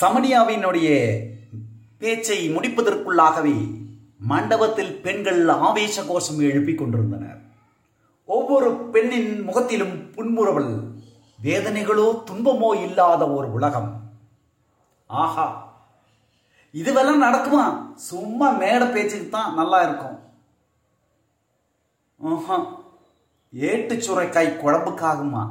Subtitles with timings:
[0.00, 0.88] சமனியாவினுடைய
[2.00, 3.56] பேச்சை முடிப்பதற்குள்ளாகவே
[4.30, 7.38] மண்டபத்தில் பெண்கள் ஆவேச கோஷம் எழுப்பிக் கொண்டிருந்தனர்.
[8.24, 10.72] ஒவ்வொரு பெண்ணின் முகத்திலும் புன்முறவல்
[11.38, 13.90] வேதனைகளோ துன்பமோ இல்லாத ஒரு உலகம்.
[15.06, 15.46] ஆஹா
[16.74, 17.64] இதுவெல்லாம் நடக்குமா?
[17.94, 20.18] சும்மா மேடை பேச்சுக்கு தான் நல்லா இருக்கும்.
[22.20, 22.58] ஆஹா
[23.52, 25.44] ஏட்டு சுரைக்காய் குழம்புக்காகுமா?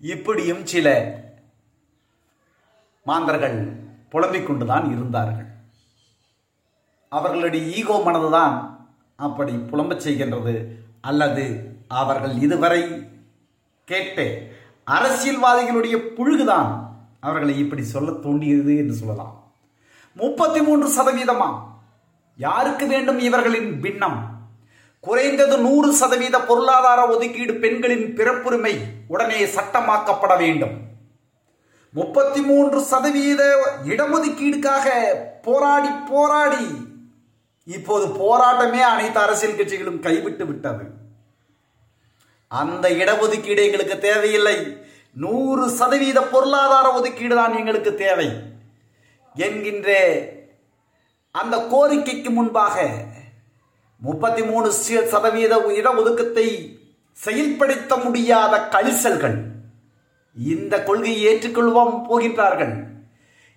[0.00, 0.88] இப்படியும் சில
[3.04, 3.72] மாந்தர்கள்
[4.10, 5.46] புலம்பிக் கொண்டுதான் இருந்தார்கள்.
[7.08, 8.76] அவர்களுடைய ஈகோ மனதுதான்
[9.16, 10.66] அப்படி புலம்பச் செய்கின்றது.
[11.00, 13.08] அல்லது அவர்கள் இதுவரை
[13.84, 14.52] கேட்டு
[14.86, 16.88] அரசியல்வாதிகளுடைய புழுகுதான்
[17.20, 19.52] அவர்களை இப்படி சொல்ல தூண்டியது என்று சொல்லலாம்.
[20.14, 21.62] முப்பத்தி மூன்று சதவீதமா?
[22.36, 24.48] யாருக்கு வேண்டும் இவர்களின் பின்னம்?
[25.00, 30.92] குறைந்தது நூறு சதவீத பொருளாதார ஒதுக்கீடு பெண்களின் பிறப்புரிமை உடனே சட்டமாக்கப்பட வேண்டும்.
[31.94, 33.42] முப்பத்தி மூன்று சதவீத
[33.84, 34.86] இடஒதுக்கீடுக்காக
[35.42, 36.64] போராடி போராடி.
[37.64, 40.84] இப்போது போராட்டமே அனைத்து அரசியல் கட்சிகளும் கைவிட்டு விட்டது.
[42.48, 44.56] அந்த இடஒதுக்கீடு எங்களுக்கு தேவையில்லை.
[45.12, 48.28] நூறு சதவீத பொருளாதார ஒதுக்கீடு தான் எங்களுக்கு தேவை.
[49.36, 49.88] என்கின்ற
[51.30, 52.76] அந்த கோரிக்கைக்கு முன்பாக
[54.00, 54.68] முப்பத்தி மூணு
[55.12, 56.46] சதவீத இடஒதுக்கத்தை
[57.12, 59.36] செயல்படுத்த முடியாத கழிசல்கள்
[60.36, 62.74] இந்த கொள்கையை ஏற்றுக்கொள்வோம் போகின்றார்கள்.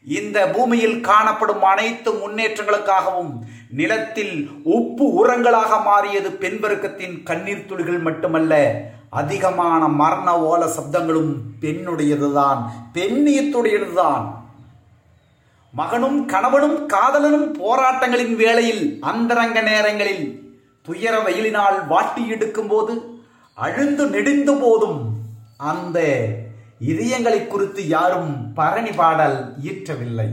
[0.05, 3.31] இந்த பூமியில் காணப்படும் அனைத்து முன்னேற்றங்களுக்காகவும்
[3.69, 8.53] நிலத்தில் உப்பு உரங்களாக மாறியது பெண்பெருக்கத்தின் கண்ணீர் துளிகள் மட்டுமல்ல
[9.09, 12.61] அதிகமான மரண ஓல சப்தங்களும் பெண்ணுடையதுதான்
[12.93, 14.25] பெண்ணியத்துடையதுதான்.
[15.73, 20.25] மகனும் கணவனும் காதலனும் போராட்டங்களின் வேளையில் அந்தரங்க நேரங்களில்
[20.81, 22.93] துயர வெயிலினால் வாட்டி எடுக்கும் போது
[23.53, 24.99] அழுந்து நெடுந்த போதும்
[25.57, 25.99] அந்த
[26.81, 30.29] இதயங்களை குறித்து யாரும் பரணி பாடல் இயற்றவில்லை.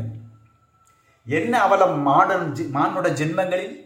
[1.26, 3.76] என்ன அவலம் மாடன் மானுட ஜென்மங்களில்?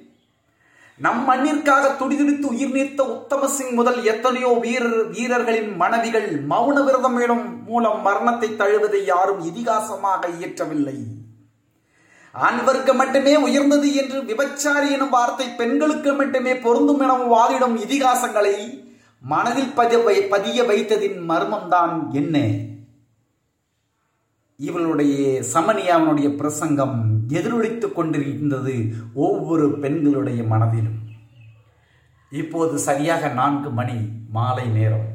[1.00, 7.46] நம் மண்ணிற்காக துடிதுடித்து உயிர் நீர்த்த உத்தம சிங் முதல் எத்தனையோ வீரர் வீரர்களின் மனைவிகள் மௌன விரதம் எனும்
[7.68, 10.96] மூலம் மரணத்தை தழுவதை யாரும் இதிகாசமாக இயற்றவில்லை.
[12.34, 18.56] ஆண் வர்க்கம் மட்டுமே உயர்ந்தது என்று விபச்சாரி எனும் வார்த்தை பெண்களுக்கு மட்டுமே பொருந்தும் எனவும் வாதிடும் இதிகாசங்களை
[19.20, 22.66] மனதில் பதிய பதிய வைத்ததின் மர்மம்தான் என்ன?
[24.56, 30.98] இவளுடைய சமனியாவனுடைய பிரசங்கம் எதிரொலித்துக் கொண்டிருந்தது ஒவ்வொரு பெண்களுடைய மனதிலும்.
[32.30, 35.06] இப்போது சரியாக நான்கு மணி மாலை நேரம்.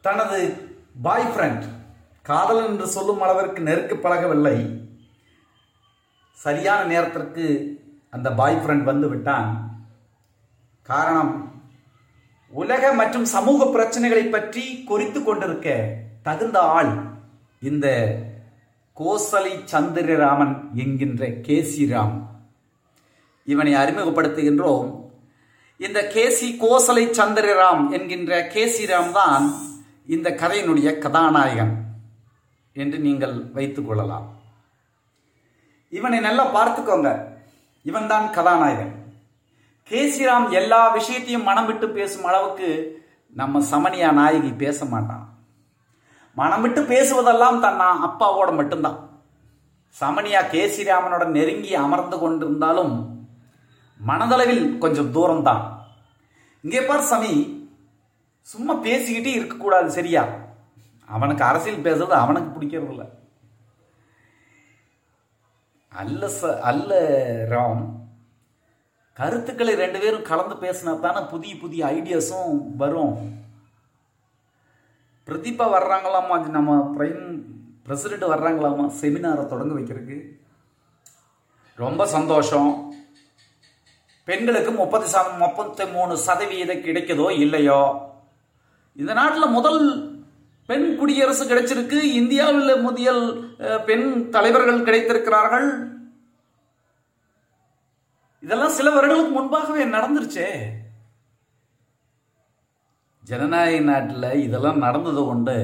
[0.00, 0.70] தனது
[1.02, 1.62] பாய் ஃப்ரெண்ட்
[2.22, 4.88] காதல் என்று சொல்லும் அளவிற்கு நெருக்கு பழகவில்லை.
[6.32, 7.76] சரியான நேரத்திற்கு
[8.10, 9.70] அந்த பாய் ஃப்ரெண்ட் வந்து விட்டான்.
[10.82, 11.51] காரணம்
[12.52, 16.92] உலக மற்றும் சமூக பிரச்சனைகளை பற்றி குறித்து கொண்டிருக்க தகுந்த ஆள்
[17.60, 17.86] இந்த
[18.96, 22.16] கோசலை சந்திரராமன் என்கின்ற கேசி ராம்
[23.44, 24.88] இவனை அறிமுகப்படுத்துகின்றோம்.
[25.76, 29.54] இந்த கேசி கோசலை சந்திரராம் என்கின்ற கேசி ராம் தான்
[30.06, 31.74] இந்த கதையினுடைய கதாநாயகன்
[32.72, 34.26] என்று நீங்கள் வைத்துக் கொள்ளலாம்.
[35.88, 37.10] இவனை நல்லா பார்த்துக்கோங்க.
[37.82, 39.01] இவன் தான் கதாநாயகன்.
[39.92, 42.68] தேசிராம் எல்லா விஷயத்தையும் மனம் விட்டு பேசும் அளவுக்கு
[43.40, 45.24] நம்ம சமனியா நாயகி பேச மாட்டான்.
[46.36, 48.98] மனம் விட்டு பேசுவதெல்லாம் தன்னா அப்பாவோட மட்டும்தான்.
[49.96, 52.94] சமனியா கேசிராமனோட நெருங்கி அமர்ந்து கொண்டிருந்தாலும்
[54.00, 55.64] மனதளவில் கொஞ்சம் தூரம்தான்.
[56.64, 57.32] இங்கே பார் சமி
[58.46, 60.22] சும்மா பேசிக்கிட்டே இருக்கக்கூடாது சரியா?
[61.08, 63.06] அவனுக்கு அரசியல் பேசுறது அவனுக்கு பிடிக்கிறது இல்லை
[65.92, 66.90] அல்ல ச அல்ல
[67.52, 67.82] ராம்
[69.18, 73.16] கருத்துக்களை ரெண்டு பேரும் கலந்து பேசினா தானே புதிய புதிய ஐடியாஸும் வரும்.
[75.26, 76.36] பிரதீபா வர்றாங்களாமா?
[76.56, 77.24] நம்ம பிரைம்
[77.86, 78.84] பிரசிடென்ட் வர்றாங்களாமா?
[79.00, 80.18] செமினாரை தொடங்க வைக்கிறதுக்கு.
[81.76, 82.70] ரொம்ப சந்தோஷம்.
[84.24, 87.80] பெண்களுக்கு முப்பத்தி ச முப்பத்தி மூணு சதவீதம் கிடைக்குதோ இல்லையோ?
[89.00, 89.80] இந்த நாட்டில் முதல்
[90.66, 91.98] பெண் குடியரசு கிடைச்சிருக்கு.
[92.20, 93.22] இந்தியாவில் முதல்
[93.86, 95.68] பெண் தலைவர்கள் கிடைத்திருக்கிறார்கள்.
[98.42, 100.48] இதெல்லாம் சில வருடங்களுக்கு முன்பாகவே நடந்துருச்சே.
[103.24, 105.56] ஜனநாயக நாட்டில் இதெல்லாம் நடந்தது கொண்டு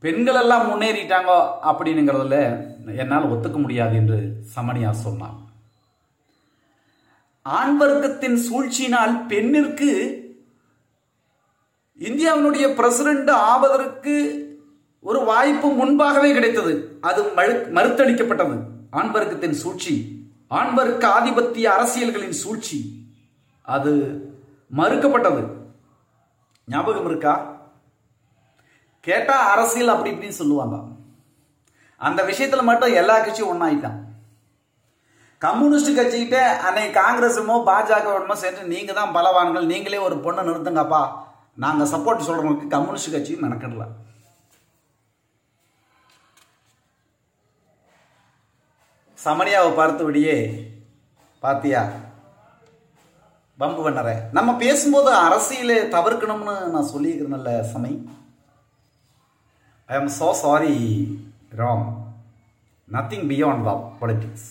[0.00, 1.30] பெண்கள் எல்லாம் முன்னேறிட்டாங்க
[1.70, 2.36] அப்படின்னுங்கிறதுல
[2.96, 4.18] என்னால் ஒத்துக்க முடியாது என்று
[4.54, 5.38] சமணியா சொன்னான்.
[7.42, 9.90] ஆண் வர்க்கத்தின் சூழ்ச்சியினால் பெண்ணிற்கு
[12.00, 14.14] இந்தியாவினுடைய பிரசிடண்ட் ஆவதற்கு
[15.00, 16.98] ஒரு வாய்ப்பு முன்பாகவே கிடைத்தது.
[17.00, 17.22] அது
[17.76, 18.56] மறுத்தளிக்கப்பட்டது.
[18.90, 19.94] ஆண் வர்க்கத்தின் சூழ்ச்சி.
[20.50, 23.06] ஆண்பருக்கு ஆதிபத்திய அரசியல்களின் சூழ்ச்சி.
[23.62, 23.92] அது
[24.76, 25.48] மறுக்கப்பட்டது.
[26.66, 27.52] ஞாபகம் இருக்கா?
[29.00, 30.76] கேட்டா அரசியல் அப்படி இப்படின்னு சொல்லுவாங்க.
[31.96, 34.02] அந்த விஷயத்துல மட்டும் எல்லா கட்சியும் ஒன்னாயிட்டான்
[35.38, 41.08] கம்யூனிஸ்ட் கட்சிக்கிட்ட அன்னை காங்கிரஸுமோ பாஜகவுமோ சேர்ந்து நீங்க தான் பலவான்கள் நீங்களே ஒரு பொண்ணை நிறுத்துங்கப்பா.
[41.56, 43.84] நாங்க சப்போர்ட் சொல்றவங்களுக்கு கம்யூனிஸ்ட் கட்சியும் மெனக்கிடல.
[49.24, 50.36] சமனியாவை பார்த்து விடியே
[51.40, 51.90] பாத்தியா?
[53.58, 57.92] பம்பு பண்ணற நம்ம பேசும்போது அரசியலை தவிர்க்கணும்னு நான் சொல்லியிருக்கிறேன்ல சமை.
[59.86, 60.74] I am so sorry
[61.56, 61.86] Ram.
[62.92, 64.50] Nothing beyond the politics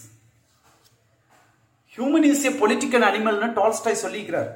[1.98, 4.52] human is a political அனிமல்னு Tolstoy சொல்லியிருக்கிறார்.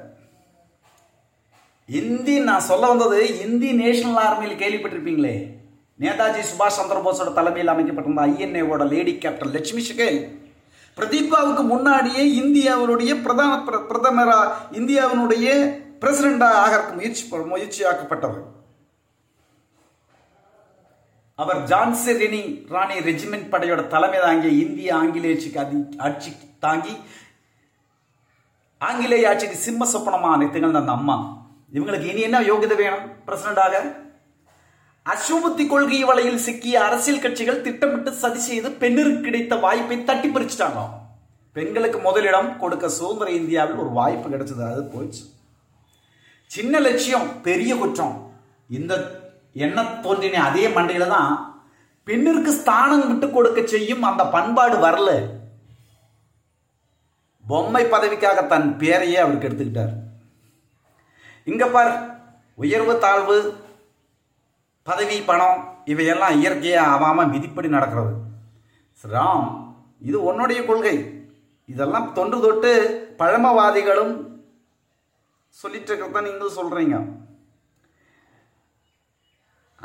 [1.86, 5.57] இந்தி நான் சொல்ல வந்தது இந்தி நேஷனல் ஆர்மியில் கேள்விப்பட்டிருப்பீங்களே.
[6.00, 10.36] நேதாஜி சுபாஷ் சந்திரபோஸோட தலைமையில் அமைக்கப்பட்டிருந்த ஐஎன்ஏவோட லேடி கேப்டன் லட்சுமி ஷகேல்
[10.96, 18.42] பிரதீபாவுக்கு முன்னாடியே இந்தியாவினுடைய பிரதான பிர- பிரதமரா இந்தியாவினுடைய பிரசிடண்டா ஆக முயற்சி முயற்சியாக்கப்பட்டவர்.
[21.34, 26.96] அவர் ஜான்சி ரெனி ராணி ரெஜிமெண்ட் படையோட தலைமை தாங்கிய இந்திய ஆங்கிலேயர்ச்சிக்கு அதி ஆட்சி தாங்கி
[28.78, 31.46] ஆங்கிலேய ஆட்சிக்கு சிம்ம சொப்பனமா திகழ்ந்த அந்த அம்மா.
[31.72, 34.06] இவங்களுக்கு இனி என்ன யோகியதை வேணும் பிரசிடண்டாக?
[35.12, 40.80] அசுபத்தி கொள்கை வலையில் சிக்கிய அரசியல் கட்சிகள் திட்டமிட்டு சதி செய்து பெண்ணிற்கு கிடைத்த வாய்ப்பை தட்டி பறிச்சிட்டாங்க.
[41.56, 44.64] பெண்களுக்கு முதலிடம் கொடுக்க சுதந்திர இந்தியாவில் ஒரு வாய்ப்பு கிடைச்சது.
[44.72, 45.22] அது போயிடுச்சு.
[46.56, 48.16] சின்ன லட்சியம் பெரிய குற்றம்.
[48.78, 48.94] இந்த
[49.66, 51.32] என்ன தோன்றின அதே மண்டையில தான்
[52.08, 55.10] பெண்ணிற்கு ஸ்தானம் விட்டு கொடுக்க செய்யும் அந்த பண்பாடு வரல.
[57.44, 59.94] பொம்மை பதவிக்காக தன் பேரையே அவருக்கு எடுத்துக்கிட்டார்.
[61.52, 61.92] இங்க பார்
[62.64, 63.38] உயர்வு தாழ்வு
[64.88, 65.58] பதவி பணம்
[65.92, 68.12] இவையெல்லாம் இயற்கையாக ஆகாமல் விதிப்படி நடக்கிறது.
[69.14, 69.46] ராம்
[70.08, 70.96] இது உன்னுடைய கொள்கை.
[71.72, 72.72] இதெல்லாம் தொன்று தொட்டு
[73.20, 74.14] பழமவாதிகளும்
[75.60, 76.96] சொல்லிட்டு இருக்கிறத நீங்கள் சொல்கிறீங்க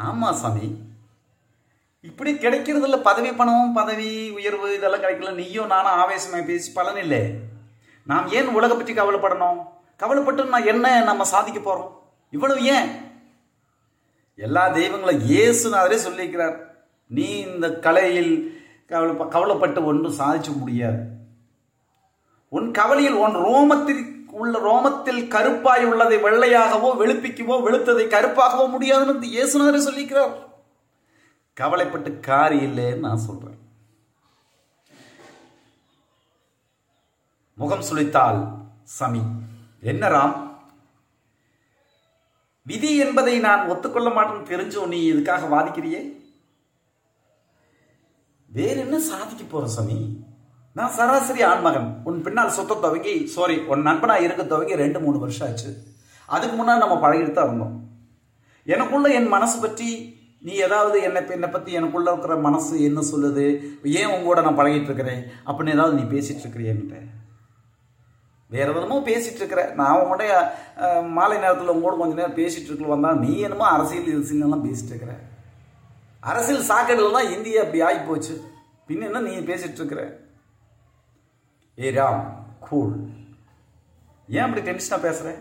[0.05, 0.67] ஆமாம் சாமி.
[2.09, 5.33] இப்படி கிடைக்கிறது இல்லை பதவி பணம் பதவி உயர்வு இதெல்லாம் கிடைக்கல.
[5.39, 7.21] நீயும் நானும் ஆவேசமாக பேசி பலன் இல்லை.
[8.11, 9.59] நாம் ஏன் உலகை பற்றி கவலைப்படணும்?
[10.01, 11.91] கவலைப்பட்டு நான் என்ன நம்ம சாதிக்க போகிறோம்
[12.35, 12.89] இவ்வளவு ஏன்?
[14.35, 16.57] எல்லா தெய்வங்களும் இயேசுநாதரே சொல்லியிருக்கிறார்.
[17.07, 21.03] நீ இந்த கலையில் கவலை கவலைப்பட்டு ஒன்றும் சாதிக்க முடியாது.
[22.49, 29.81] உன் கவலையில் உன் ரோமத்தில் உள்ள ரோமத்தில் கருப்பாய் உள்ளதை வெள்ளையாகவோ வெளுப்பிக்கவோ வெளுத்ததை கருப்பாகவோ முடியாதுன்னு இந்த இயேசுநாதரே
[29.89, 30.33] சொல்லியிருக்கிறார்.
[31.53, 33.59] கவலைப்பட்டு காரி இல்லைன்னு நான் சொல்றேன்.
[37.55, 38.47] முகம் சுழித்தால்
[38.99, 39.21] சமி.
[39.81, 40.52] என்ன ராம்?
[42.65, 46.01] விதி என்பதை நான் ஒத்துக்கொள்ள மாட்டேன்னு தெரிஞ்சோ நீ இதுக்காக வாதிக்கிறியே?
[48.49, 49.97] வேற என்ன சாதிக்க போற சமி
[50.73, 51.89] நான் சராசரி ஆண்மகன்.
[52.03, 55.71] உன் பின்னால் சுத்த துவங்கி சாரி உன் நண்பனா இருக்க துவங்கி ரெண்டு மூணு வருஷம் ஆச்சு.
[56.25, 57.75] அதுக்கு முன்னாடி நம்ம பழகிட்டு தான் இருந்தோம்.
[58.63, 59.89] எனக்குள்ள என் மனசு பற்றி
[60.39, 63.45] நீ ஏதாவது என்னை என்னை பற்றி எனக்குள்ள இருக்கிற மனசு என்ன சொல்லுது?
[63.83, 65.21] ஏன் உங்க கூட நான் பழகிட்டு இருக்கிறேன்?
[65.45, 67.01] அப்படின்னு ஏதாவது நீ பேசிட்டு இருக்கிறியன்ட்டு
[68.55, 73.31] வேற விதமும் பேசிட்டு இருக்கிற நான் உங்கள்கிட்ட மாலை நேரத்தில் உங்களோட கொஞ்ச நேரம் பேசிட்டு இருக்கல வந்தால் நீ
[73.47, 75.13] என்னமோ அரசியல் அரசியல்லாம் பேசிட்டு இருக்கிற
[76.31, 78.33] அரசியல் சாக்கடையில் தான் இந்தியா அப்படி ஆகி போச்சு
[78.89, 80.01] பின்ன என்ன நீ பேசிட்டு இருக்கிற
[81.77, 82.21] ஏ ராம்
[82.67, 82.93] கூல்
[84.35, 85.39] ஏன் அப்படி டென்ஷனாக பேசுகிறேன்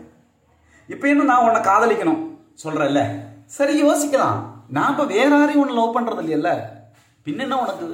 [0.89, 2.21] இப்போ என்ன நான் உன்னை காதலிக்கணும்?
[2.63, 3.01] சொல்றேல்ல
[3.57, 4.39] சரி யோசிக்கலாம்.
[4.75, 6.51] நான் இப்போ வேற யாரையும் உன்னை லவ் பண்ணுறது இல்லையல்ல
[7.25, 7.85] பின்ன என்ன உனக்கு?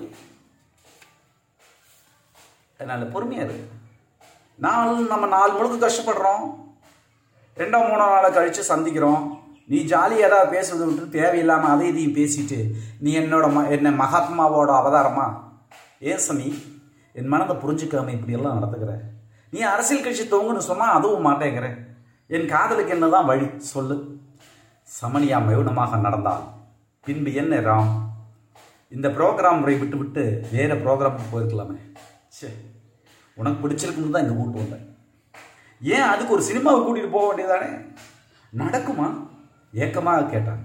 [2.80, 3.58] அதனால் பொறுமையாக இரு.
[4.64, 6.44] நாள் நம்ம நாள் முழுக்க கஷ்டப்படுறோம்.
[7.60, 9.22] ரெண்டோ மூணோ நாளை கழித்து சந்திக்கிறோம்.
[9.72, 12.58] நீ ஜாலியாக ஏதாவது பேசுறது விட்டு தேவையில்லாமல் அதை இதையும் பேசிட்டு
[13.04, 15.26] நீ என்னோட ம என்ன மகாத்மாவோட அவதாரமா?
[16.12, 16.24] ஏன்
[17.20, 18.94] என் மனதை புரிஞ்சுக்காம இப்படியெல்லாம் நடத்துக்கிற
[19.54, 21.68] நீ அரசியல் கட்சி தொங்குன்னு சொன்னால் அதுவும் மாட்டேங்கிற.
[22.36, 23.48] என் காதலுக்கு என்ன தான் வழி?
[23.74, 23.96] சொல்லு.
[25.02, 26.44] சமணியா மௌனமாக நடந்தால்
[27.08, 27.92] பின்பு என்ன ராம்?
[28.96, 31.80] இந்த ப்ரோக்ராம் முறை விட்டு விட்டு வேறு ப்ரோக்ராமுக்கு போயிருக்கலாமே.
[32.38, 32.50] சே
[33.38, 34.86] உனக்கு பிடிச்சிருக்குன்னு தான் இங்கே கூட்டு வந்தேன்.
[35.82, 37.70] ஏன் அதுக்கு ஒரு சினிமாவை கூட்டிகிட்டு போக வேண்டியதானே
[38.62, 39.08] நடக்குமா?
[39.84, 40.64] ஏக்கமாக கேட்டான்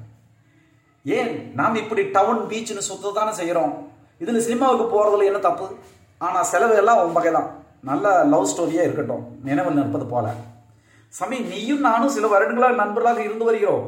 [1.16, 3.74] ஏன் நாம் இப்படி டவுன் பீச்சுன்னு சுத்த தானே செய்கிறோம்
[4.22, 5.66] இதில் சினிமாவுக்கு போகிறதுல என்ன தப்பு?
[6.26, 7.50] ஆனால் செலவு எல்லாம் உன் வகை தான்
[7.88, 9.24] நல்ல லவ் ஸ்டோரியாக இருக்கட்டும்.
[9.48, 10.26] நினைவில் நிற்பது போல.
[11.18, 13.84] சமி நீயும் நானும் சில வருடங்களாக நண்பர்களாக இருந்து வருகிறோம்.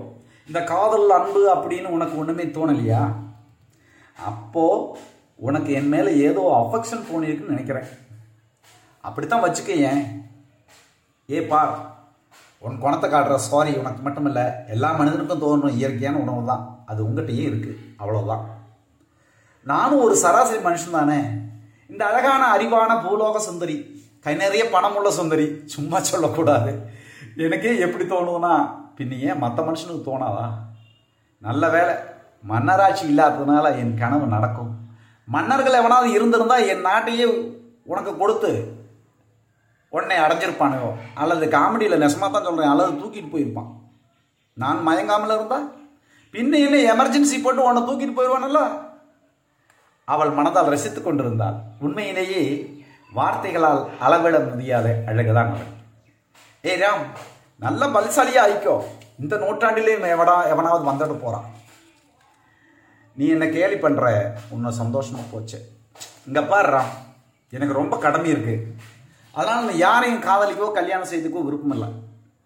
[0.48, 3.02] இந்த காதல் அன்பு அப்படின்னு உனக்கு ஒன்றுமே தோணலையா?
[4.16, 4.98] அப்போது
[5.46, 7.88] உனக்கு என் மேலே ஏதோ அஃபெக்ஷன் தோணியிருக்குன்னு நினைக்கிறேன்.
[9.06, 10.02] அப்படித்தான் வச்சுக்க ஏன்
[11.28, 11.74] ஏ பார்.
[12.66, 14.44] உன் குணத்தை காட்டுற சாரி உனக்கு மட்டும் இல்லை
[14.74, 16.62] எல்லா மனிதனுக்கும் தோன்றும் இயற்கையான உணவு தான்.
[16.90, 18.44] அது உங்ககிட்டயே இருக்குது அவ்வளோதான்
[19.70, 21.18] நானும் ஒரு சராசரி மனுஷன் தானே.
[21.92, 23.76] இந்த அழகான அறிவான பூலோக சுந்தரி
[24.24, 26.72] கை நிறைய பணமுள்ள சுந்தரி சும்மா சொல்லக்கூடாது.
[27.46, 28.54] எனக்கே எப்படி தோணுதுன்னா
[28.98, 30.46] பின்ன ஏன் மற்ற மனுஷனுக்கு தோணாதா?
[31.42, 31.94] நல்ல வேலை
[32.50, 34.72] மன்னராட்சி இல்லாததுனால என் கனவு நடக்கும்.
[35.34, 37.26] மன்னர்கள் எவனாவது இருந்திருந்தா என் நாட்டையே
[37.92, 38.50] உனக்கு கொடுத்து
[39.96, 40.90] உடனே அடைஞ்சிருப்பானுவோ
[41.22, 43.70] அல்லது காமெடியில் நெசமாக தான் சொல்கிறேன் அல்லது தூக்கிட்டு போயிருப்பான்.
[44.62, 45.58] நான் மயங்காமல் இருந்தா?
[46.34, 48.60] பின்ன என்ன எமர்ஜென்சி போட்டு உன்னை தூக்கிட்டு போயிடுவானல்ல
[50.14, 51.56] அவள் மனதால் ரசித்துக் கொண்டிருந்தாள்.
[51.84, 52.42] உண்மையிலேயே
[53.18, 55.72] வார்த்தைகளால் அளவிட முடியாத அழகுதான் அவள்.
[56.70, 57.04] ஏய் ராம்
[57.64, 58.74] நல்ல பலசாலியா ஆயிக்கோ.
[59.22, 61.46] இந்த நூற்றாண்டிலேயும் எவடா எவனாவது வந்துட்டு போறான்.
[63.16, 64.06] நீ என்ன கேலி பண்ற?
[64.54, 65.58] உன்னை சந்தோஷமா போச்சு.
[66.26, 66.92] இங்க பாரு ராம்.
[67.56, 68.56] எனக்கு ரொம்ப கடமை இருக்கு.
[69.38, 71.88] அதனால் நான் யாரையும் காதலிக்கோ கல்யாணம் செய்யறதுக்கோ விருப்பம் இல்லை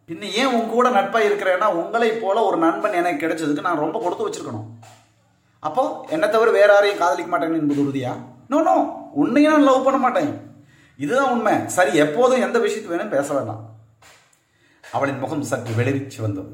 [0.09, 4.27] பின்ன ஏன் உங்க கூட நட்பாக இருக்கிறேன்னா உங்களை போல ஒரு நண்பன் எனக்கு கிடைச்சதுக்கு நான் ரொம்ப கொடுத்து
[4.27, 4.69] வச்சிருக்கணும்.
[5.69, 5.83] அப்போ
[6.15, 8.13] என்னை தவிர வேற யாரையும் காதலிக்க மாட்டேன்னு என்பது உறுதியா?
[8.53, 8.75] நோ நோ
[9.23, 10.33] உன்னையும் நான் லவ் பண்ண மாட்டேன்.
[11.05, 11.55] இதுதான் உண்மை.
[11.77, 13.63] சரி எப்போதும் எந்த விஷயத்து வேணும் பேச வேண்டாம்.
[14.97, 16.53] அவளின் முகம் சற்று வெளிரிச்சு வந்தது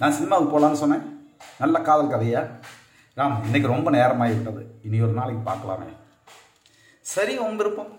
[0.00, 1.06] நான் சினிமாவுக்கு போகலான்னு சொன்னேன்.
[1.62, 2.42] நல்ல காதல் கதையா?
[3.18, 5.88] ராம் இன்னைக்கு ரொம்ப நேரமாகி விட்டது இனி ஒரு நாளைக்கு பார்க்கலாமே.
[7.14, 7.92] சரி உன் விருப்பம்.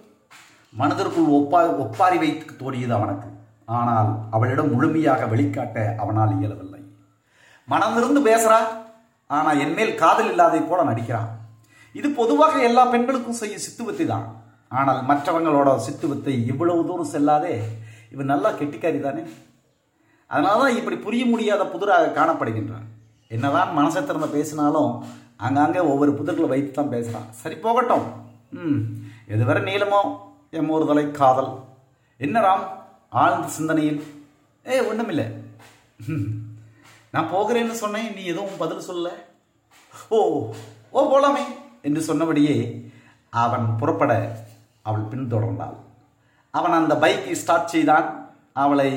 [0.74, 3.30] மனதிற்குள் ஒப்பா ஒப்பாரி வைத்து தோடியது அவனுக்கு.
[3.78, 6.82] ஆனால் அவளிடம் முழுமையாக வெளிக்காட்ட அவனால் இயலவில்லை.
[7.68, 8.60] மனமிருந்து பேசுறா
[9.30, 11.30] ஆனால் என்மேல் காதல் இல்லாதை போல நடிக்கிறான்
[11.96, 14.26] இது பொதுவாக எல்லா பெண்களுக்கும் செய்ய சித்துவத்தை தான்.
[14.80, 17.54] ஆனால் மற்றவங்களோட சித்துவத்தை இவ்வளவு தூரம் செல்லாதே
[18.14, 19.24] இவன் நல்லா கெட்டிக்காரி தானே?
[20.30, 22.88] அதனால தான் இப்படி புரிய முடியாத புதிராக காணப்படுகின்றான்.
[23.32, 24.92] என்னதான் மனசை திறந்த பேசினாலும்
[25.48, 28.06] அங்கங்கே ஒவ்வொரு புதர்களை வைத்து தான் பேசுகிறான் சரி போகட்டும்.
[28.60, 28.82] ம்
[29.34, 30.02] எதுவரை நீளமோ?
[30.58, 31.52] எம் ஒருதலை காதல்.
[32.18, 32.66] என்ன ராம்?
[33.22, 34.00] ஆழ்ந்த சிந்தனையில்
[34.66, 35.26] ஏ ஒன்றுமில்லை
[37.14, 39.08] நான் போகிறேன்னு சொன்னேன் நீ எதுவும் பதில் சொல்ல.
[40.16, 40.18] ஓ
[40.96, 41.44] ஓ போலாமே
[41.88, 42.56] என்று சொன்னபடியே
[43.44, 44.12] அவன் புறப்பட
[44.88, 45.78] அவள் பின்தொடர்ந்தாள்.
[46.54, 48.08] அவன் அந்த பைக்கை ஸ்டார்ட் செய்தான்.
[48.64, 48.92] அவளை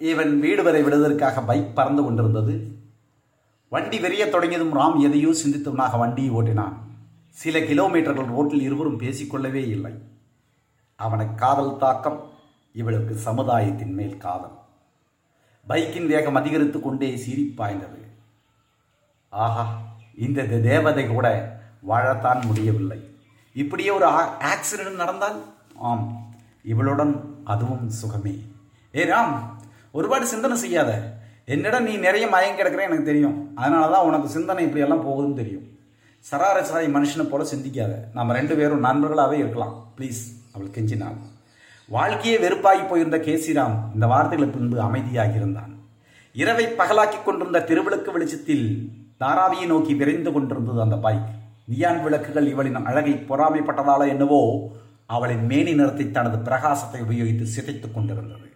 [0.00, 2.54] இவன் வீடு வரை விடுவதற்காக பைக் பறந்து கொண்டிருந்தது.
[3.72, 6.76] வண்டி வெறிய தொடங்கியதும் ராம் எதையோ சிந்தித்தவனாக வண்டியை ஓட்டினான்.
[7.36, 9.92] சில கிலோமீட்டர்கள் ரோட்டில் இருவரும் பேசிக்கொள்ளவே இல்லை.
[10.96, 12.18] அவனுக்கு காதல் தாக்கம்
[12.72, 14.56] இவளுக்கு சமுதாயத்தின் மேல் காதல்.
[15.68, 18.00] பைக்கின் வேகம் அதிகரித்து கொண்டே சிரிப்பாய்ந்தது
[19.28, 19.64] ஆஹா
[20.16, 21.26] இந்த தேவதை கூட
[21.88, 23.00] வாழத்தான் முடியவில்லை.
[23.52, 24.06] இப்படியே ஒரு
[24.52, 25.38] ஆக்சிடென்ட் நடந்தால்?
[25.74, 26.06] ஆம்
[26.62, 28.34] இவளுடன் அதுவும் சுகமே.
[28.94, 29.34] ஏ ராம்
[29.92, 30.90] ஒருபாடு சிந்தனை செய்யாத.
[31.44, 33.36] என்னிடம் நீ நிறைய மயம் கிடக்குற எனக்கு தெரியும்.
[33.56, 35.66] அதனால தான் உனக்கு சிந்தனை இப்படியெல்லாம் போகுதுன்னு தெரியும்.
[36.28, 37.92] சராரசராய் மனுஷனை போல சிந்திக்காத.
[38.12, 39.74] நம்ம ரெண்டு பேரும் நண்பர்களாகவே இருக்கலாம்.
[39.96, 40.20] ப்ளீஸ்
[40.54, 41.16] அவள் கெஞ்சினாள்.
[41.88, 45.72] வாழ்க்கையே வெறுப்பாகி போயிருந்த கேசிராம் இந்த வார்த்தைகளை பின்பு அமைதியாக இருந்தான்.
[46.32, 48.66] இரவை பகலாக்கிக் கொண்டிருந்த திருவிளக்கு வெளிச்சத்தில்
[49.20, 51.30] தாராவியை நோக்கி விரைந்து கொண்டிருந்தது அந்த பைக்
[51.72, 54.42] நியான் விளக்குகள் இவளின் அழகை பொறாமைப்பட்டதால என்னவோ
[55.06, 58.46] அவளின் மேனி நிறத்தை தனது பிரகாசத்தை உபயோகித்து சிதைத்துக் கொண்டிருந்தது.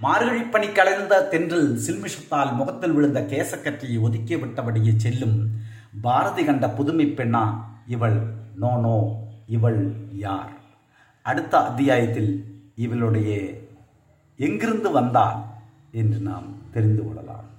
[0.00, 5.36] மார்கழி பணி கலைந்த தென்றில் சில்மிஷத்தால் முகத்தில் விழுந்த கேசக்கற்றையை ஒதுக்கி விட்டபடியே செல்லும்
[6.00, 7.54] பாரதி கண்ட புதுமை பெண்ணா
[7.86, 8.22] இவள்?
[8.54, 10.50] நோ நோ இவள் யார்?
[11.22, 13.58] அடுத்த அத்தியாயத்தில் இவளுடைய
[14.36, 15.36] எங்கிருந்து வந்தாள்
[15.90, 17.56] என்று நாம் தெரிந்து கொள்ளலாம்.